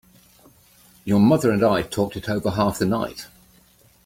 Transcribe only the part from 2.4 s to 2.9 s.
half the